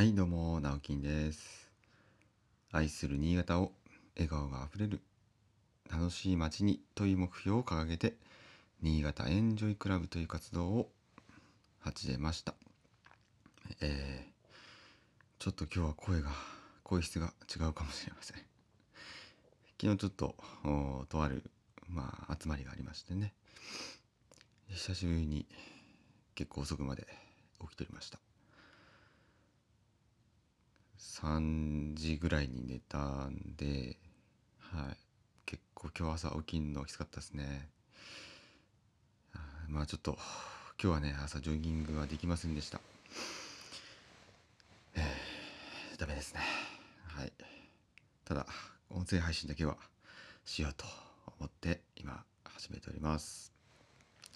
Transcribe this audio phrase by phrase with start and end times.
[0.00, 1.70] はい、どうも、直樹です。
[2.72, 3.70] 愛する新潟を
[4.16, 5.02] 笑顔があふれる
[5.90, 8.14] 楽しい街にという目標を掲げて、
[8.80, 10.90] 新潟エンジョイクラブという活動を
[11.80, 12.54] 始めました。
[13.82, 14.32] えー、
[15.38, 16.30] ちょっと今日は声が、
[16.82, 18.38] 声質が違うかもしれません。
[19.78, 20.34] 昨日ちょっと、
[21.10, 21.42] とある、
[21.90, 23.34] まあ、集まりがありましてね、
[24.70, 25.44] 久しぶりに
[26.34, 27.06] 結構遅くまで
[27.60, 28.18] 起きておりました。
[31.00, 33.96] 3時ぐらいに寝たんで、
[34.58, 34.96] はい。
[35.46, 37.70] 結構今日朝起きんのきつかったですね。
[39.66, 40.18] まあちょっと、
[40.82, 42.80] 今日はね、朝ジョギングはできませんでした。
[44.94, 46.40] えー、ダメですね。
[47.06, 47.32] はい。
[48.26, 48.46] ただ、
[48.90, 49.78] 音声配信だけは
[50.44, 50.84] しようと
[51.38, 53.54] 思って今始めております。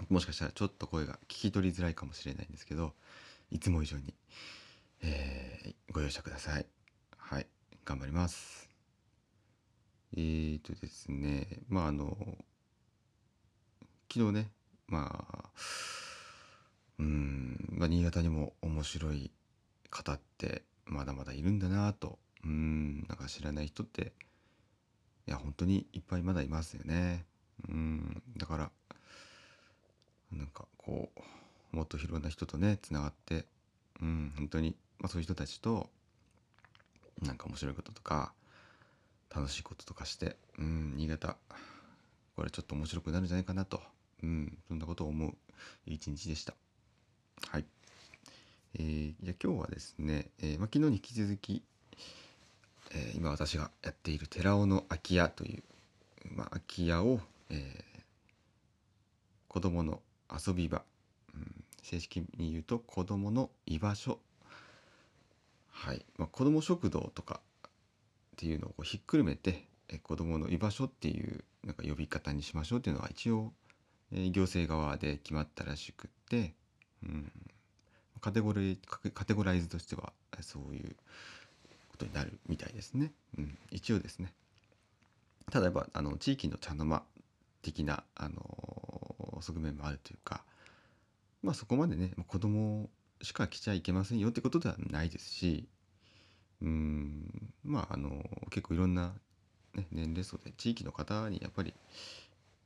[0.08, 2.94] もしかしたらちょっと声が聞き取りづらいかもしれないんですけど、
[3.50, 4.14] いつも以上に、
[5.06, 6.66] えーご容赦ください。
[7.18, 7.46] はい、
[7.84, 8.70] 頑張ります。
[10.16, 12.16] えーとですね、まああの、
[14.10, 14.50] 昨日ね、
[14.86, 15.50] まあ、
[16.98, 19.30] うん、まあ、新潟にも面白い
[19.90, 24.12] 方ってまだまだいるんだなと、うん、なんか知らない人って、
[25.26, 27.26] いや、本当にいっぱいまだいますよね。
[27.68, 28.70] うん、だから、
[30.32, 31.10] なんかこ
[31.72, 33.46] う、もっといろんな人とね、つながって、
[34.00, 35.88] うん、本当に、まあ、そういう人たちと、
[37.22, 38.32] なんか面白いこととか、
[39.34, 41.36] 楽しいこととかして、うん、新潟、
[42.36, 43.80] これちょっと面白くなるんじゃないかなと、
[44.22, 45.34] うん、そんなことを思う
[45.86, 46.54] 一日でした。
[47.48, 47.64] はい。
[48.76, 51.62] えー、じゃ今日はですね、えーまあ、昨日に引き続き、
[52.92, 55.62] えー今私がやっている寺尾の空き家という、
[56.34, 57.20] まあ、空き家を、
[57.50, 57.94] えー
[59.54, 60.82] 子供の遊び場、
[61.32, 64.18] うん、正式に言うと子供の居場所
[65.74, 67.70] はい、まあ、子供食堂とかっ
[68.36, 73.52] ていうのをこうひっくるめてえ子供の居場所っていうなんか呼び方にしましょうっていうのは一応、
[74.12, 76.54] え行政側で決まったらしくって、
[77.02, 77.32] うん、
[78.20, 78.78] カテゴリ
[79.14, 80.96] カテゴライズとしてはそういう
[81.88, 84.32] ことになるみたいですね、うん、一応ですね。
[85.50, 87.02] ただやっぱあの地域の茶の間
[87.62, 90.44] 的な、あの側面もあるというか
[91.42, 92.88] まあそこまでねもう子供
[93.24, 95.66] しか来ちゃいけませんよってことではないですし
[96.62, 99.12] うんまああの結構いろんな、
[99.74, 101.74] ね、年齢層で地域の方にやっぱり、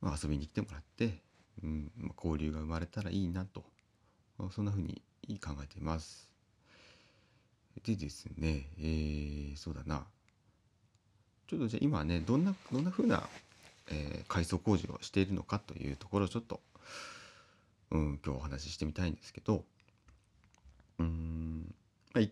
[0.01, 1.21] まあ、遊びに来てもらって、
[1.63, 3.63] うんまあ、交流が生まれたらいいなと
[4.51, 5.01] そんな風に
[5.41, 6.29] 考えています。
[7.83, 10.05] でですね、えーそうだな
[11.47, 13.23] ちょっとじゃあ今ねどんなどんな風な、
[13.89, 16.59] えー改装工事をしているのかというところをちょっと、
[17.91, 19.63] うん、今日お話ししてみたいんですけど
[20.99, 21.75] うん、
[22.13, 22.31] まあ、い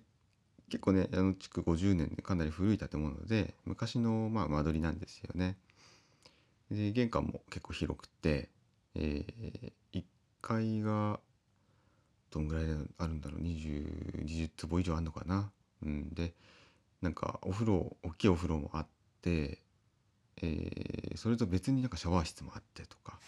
[0.69, 5.57] 結構ねあの築50年でかなり古い建物で昔の、まあ、間取りなんですよね。
[6.71, 8.49] で玄関も結構広くて、
[8.95, 10.03] え1
[10.41, 11.19] 階が
[12.31, 12.65] どんぐらい
[12.97, 15.51] あるんだろう20 20坪以上あるのかな。
[15.83, 16.33] うん、で
[17.01, 18.87] なんかお風呂大きいお風呂もあっ
[19.21, 19.61] て、
[20.41, 23.19] えーそれと別になんかシャワー室もあってとか、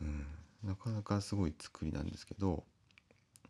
[0.00, 0.26] うん、
[0.64, 2.64] なかなかすごい作りなんですけど、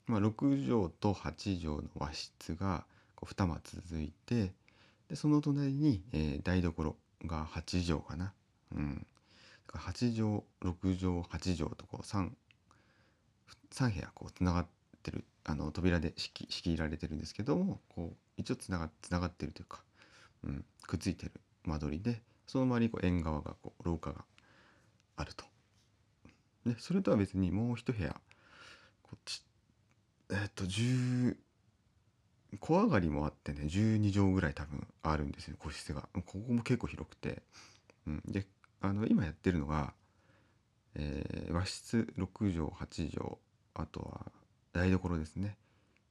[0.06, 0.32] まあ、6
[0.66, 2.84] 畳と8畳の和室が
[3.14, 4.52] こう2間続いて
[5.08, 8.32] でその隣に、えー台所が8畳かな。
[8.74, 9.04] うん、だ
[9.66, 12.30] から8畳6畳8畳とこう 3,
[13.72, 14.66] 3部屋こうつながっ
[15.02, 19.82] てるあの扉で仕切られてるんですけどもこう一応つながつながってるというか、
[20.44, 21.32] うん、くっついてる
[21.64, 24.24] 間取りでその周りにこう縁側がこう廊下が
[25.16, 25.44] あると。
[26.66, 28.18] でそれとは別にもう一部屋
[29.02, 29.42] こっち
[30.34, 31.36] えっと10
[32.60, 36.08] 小上がりもあってね12畳ぐらい多分あるんですよ個室が。
[36.14, 37.42] ここも結構広くて、
[38.06, 38.46] うん、で
[38.80, 39.92] あの今やってるのが、
[40.94, 43.36] えー和室6畳8畳
[43.74, 44.32] あとは
[44.72, 45.56] 台所ですね。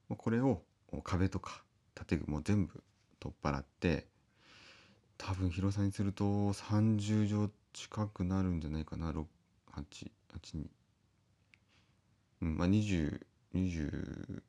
[0.09, 0.61] これを
[1.03, 1.63] 壁とか
[2.07, 2.83] 建具も全部
[3.19, 4.07] 取っ払って
[5.17, 6.23] 多分広さにすると
[6.53, 9.25] 30畳近くなるんじゃないかな6
[9.75, 10.69] 8 8に
[12.41, 13.21] うんまあ20
[13.55, 14.41] 25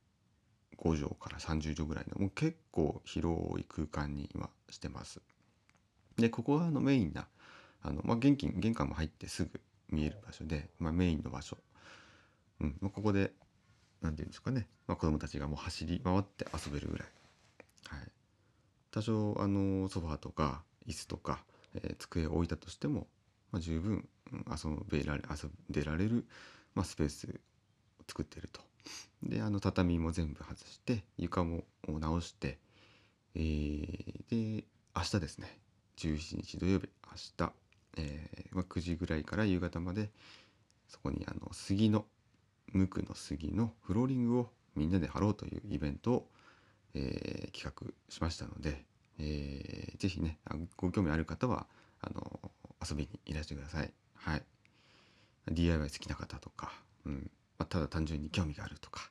[0.76, 5.20] 畳から30畳ぐらいのもう結構広い空間に今してます。
[6.16, 7.26] でここはあのメインな
[7.82, 9.60] あの、まあ、玄関玄関も入ってすぐ
[9.90, 11.56] 見える場所で、まあ、メインの場所、
[12.60, 13.32] うんまあ、ここで
[14.00, 17.08] 何て言うんですかね、まあ、子供たちがもう走り回って遊べるぐらい、
[17.88, 18.08] はい、
[18.90, 23.06] 多少あのソファーとか椅子とか、えー机を置いたとしても、
[23.50, 26.24] まあ、十分遊べられ遊んでられる、
[26.74, 28.60] まあ、スペースを作ってると。
[29.22, 32.58] であの畳も全部外して床も直して、
[33.34, 34.64] えーで
[34.96, 35.58] 明日ですね。
[35.96, 37.52] 17日土曜日明日、
[37.96, 40.10] えーまあ、9時ぐらいから夕方まで
[40.88, 42.04] そこにあの杉の
[42.72, 46.30] 無垢の杉のフローリングをみんなで貼ろうというイベントを、
[46.94, 48.84] えー企画しましたので、
[49.18, 50.38] えーぜひね
[50.76, 51.66] ご興味ある方は
[52.00, 52.40] あの
[52.88, 53.92] 遊びにいらしてください。
[54.16, 54.42] はい、
[55.50, 56.72] DIY 好きな方とか、
[57.06, 57.30] うん。
[57.64, 59.10] まあ、ただ単純に興味があるとか、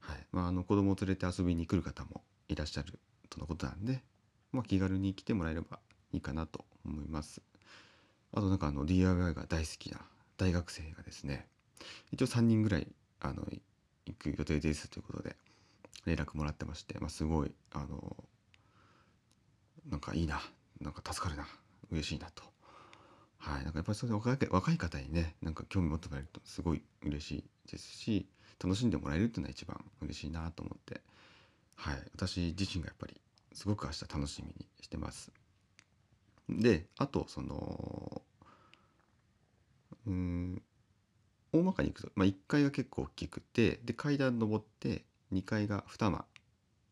[0.00, 2.98] はいまあ、あの子供を連れて遊びに来る方もいらっしゃる
[3.30, 4.02] とのことなんで、
[4.52, 5.78] まあ、気軽に来てもらえれば
[6.12, 7.42] いいかなと思います。
[8.32, 10.00] あとなんかあの DIY が大好きな
[10.36, 11.46] 大学生がですね
[12.10, 12.88] 一応3人ぐらい
[13.20, 13.46] あの
[14.04, 15.36] 行く予定ですということで
[16.06, 18.16] 連絡もらってまして、まあ、すごいあの
[19.88, 20.42] なんかいいな
[20.80, 21.46] なんか助かるな
[21.92, 22.42] 嬉しいなと。
[23.46, 28.26] はい、なんかやっぱりそれ若い若い方にねなんか興味持ってもらえるとすごい嬉しいですし
[28.62, 31.00] 楽しんでもらえるっていうのは一番嬉しいなと思って、
[31.76, 33.14] はい、私自身がやっぱり
[33.52, 35.30] すごく明日楽しみにしてます。
[36.48, 38.22] であとその
[40.06, 40.62] うん
[41.52, 46.24] 大まかにいくと、まあ、1階が結構大きくてで階段登って2階が2間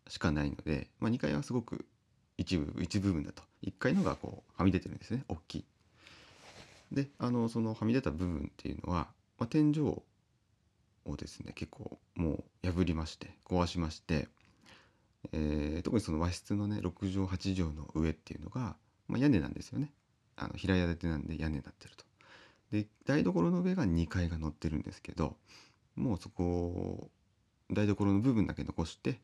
[0.08, 1.84] しかないので、まあ、2階はすごく
[2.36, 3.42] 一部一部分だと。
[3.64, 5.24] 1階のがこうはみ出てるんですね。
[5.28, 5.64] 大きい。
[6.94, 9.08] であのそのはみ出た部分っていうのは、
[9.38, 10.02] まあ、天井を
[11.16, 14.28] ですね結構もう破りまして壊しまして、
[15.32, 18.76] えー特にその和室のね6畳8畳の上っていうのが、
[19.08, 19.92] まあ、屋根なんですよね
[20.36, 22.04] あの平屋建てなんで屋根になってると。
[22.70, 25.36] で台所の上が2階が乗ってるんですけど
[25.94, 27.10] もうそこを
[27.70, 29.20] 台所の部分だけ残して、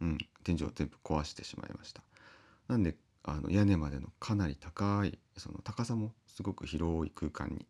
[0.00, 2.02] うん、天井を全部壊してしまいました。
[2.68, 7.66] なんであの屋根までのかなり高いその高さもすごく広い空間に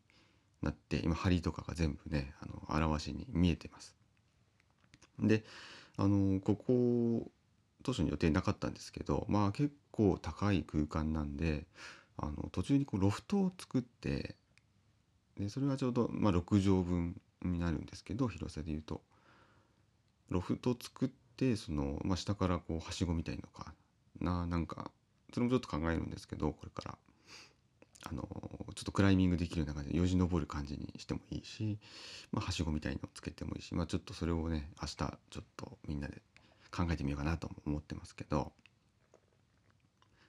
[0.63, 3.97] なって今梁とかが全部ねあの表しに見えてます。
[5.19, 5.45] で
[5.97, 7.31] あのここ
[7.83, 11.67] 当初に予定なかったんですけどまあ結構高い空間なんで
[12.17, 14.37] あの途中にこうロフトを作って
[15.37, 19.01] でそれはちょうど、まあ、6畳分になるんですけど広さでいうと
[20.29, 23.75] ロフト作ってその、まあ、下からこうはしごみたいのか
[24.21, 24.91] ななんか
[25.33, 26.99] それもちょっと考えるんですけどこれから
[28.05, 28.23] あの
[28.75, 31.79] ちょっとクライミングできるような感じでよじ登る感じにしてもいいし、
[32.33, 36.23] まあ、はしごみたいのをつけてもいいし、まあ、ちょっとそれをね明日ちょっとみんなで
[36.71, 38.53] 考えてみようかなと思ってますけど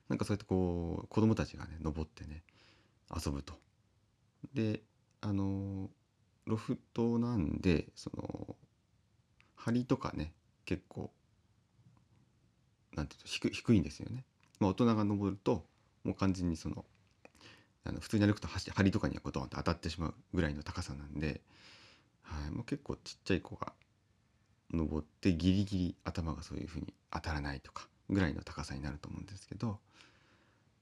[0.09, 2.43] なんかそうやってこう子供たちがね登ってね
[3.15, 3.53] 遊ぶと。
[4.53, 4.81] で
[5.21, 5.89] あの
[6.45, 8.55] ロフトなんでその
[9.55, 10.33] 梁とかね
[10.65, 11.11] 結構
[12.95, 14.25] なんていうの低低いんですよね。
[14.61, 15.65] まあ、大人が登ると
[16.03, 16.85] もう完全にその
[17.83, 21.41] あの普通に歩くと梁とかにはこうドンと当たってしまうぐらいの高さなんで、
[22.21, 23.73] はいもう結構ちっちゃい子が
[24.71, 29.77] 登ってギリギリ頭がそういうふうに当たらないとかぐらいの高さになると思うんですけど、ま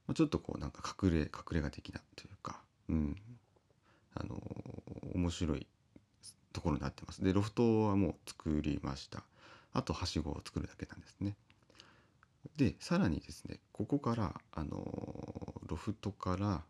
[0.09, 3.15] あ、ちょっとこうなんか隠れ隠れ家的なというか、うん、
[4.13, 4.35] あの
[5.15, 5.65] 面白い
[6.51, 7.23] ところになってます。
[7.23, 9.23] でロフトはもう作りました。
[9.71, 11.35] あとはしごを作るだけなんですね。
[12.59, 14.75] でさらにですねここからあの
[15.65, 16.61] ロフトから、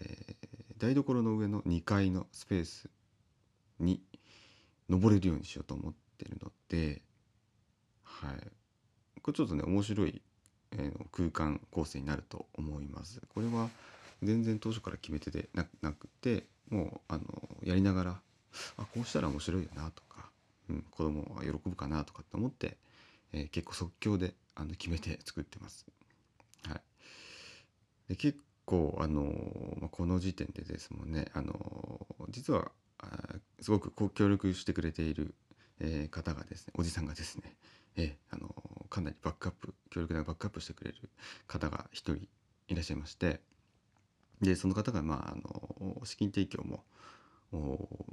[0.00, 0.42] えー
[0.78, 2.90] 台所の上の2階のスペース
[3.78, 4.02] に
[4.88, 7.02] 登れるようにしようと思ってるので、
[8.02, 8.36] はい、
[9.22, 10.20] これちょっとね面白い、
[10.72, 13.20] えー空間構成になると思います。
[13.32, 13.68] これは
[14.24, 17.22] 全然当初から決めてでななくてもうあの
[17.62, 18.20] やりながら
[18.76, 20.30] あこうしたら面白いよなとか、
[20.68, 22.76] うん、子供が喜ぶかなとかって思って、
[23.32, 25.86] えー結構即興であの決めて作ってます。
[26.68, 26.80] はい、
[28.08, 29.22] で結構あの
[29.80, 32.70] まあこの時点でですもんねあの実は
[33.60, 35.34] すごくこう協力してくれている、
[35.80, 37.56] えー方がですねおじさんがですね、
[37.96, 38.54] えーあの
[38.88, 41.08] かなりバックアップ強力なバックアップしてくれる
[41.46, 42.28] 方が一人
[42.68, 43.40] いらっしゃいまして
[44.42, 46.84] でその方がまああの資金提供も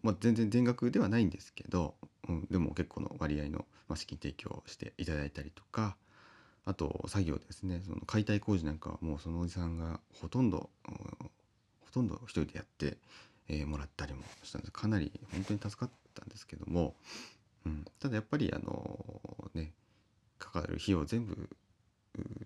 [0.03, 1.95] まあ、全然全額ではないんですけど、
[2.27, 5.95] うん、でも結構の割合の、まあ、資金提供をしていただいたりとか
[6.65, 7.81] あと作業ですね。
[7.85, 12.97] その解体工事なんかはもうそのおじさんがほとんど、ほとんど一人でやって、
[13.47, 14.71] えもらったりもしたのです。
[14.71, 16.95] かなり本当に助かったんですけども、
[17.65, 19.03] うん、ただやっぱりあの
[19.55, 19.73] ね
[20.37, 21.49] かかる費用全部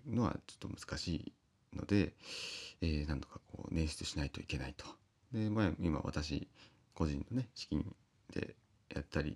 [0.06, 1.32] のはちょっと難しい
[1.76, 2.14] ので、
[2.80, 4.86] えーなんとかこう捻出しないといけないと。
[5.32, 6.48] で、まあ、今私
[6.94, 7.84] 個人のね資金
[8.32, 8.54] で
[8.94, 9.34] やったりっ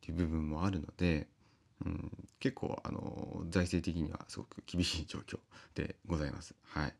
[0.00, 1.26] ていう部分もあるので、
[1.84, 5.38] うん、結構あの財政的にはすごく厳しい状況
[5.74, 6.54] でございます。
[6.64, 6.94] はい。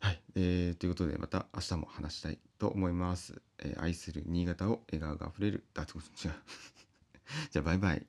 [0.00, 3.42] はい、えーということでまた明日も話したいと思います。
[3.58, 6.34] えー愛する新潟を笑顔があふれる、あ、違う違う
[7.52, 8.06] じゃあバイバイ。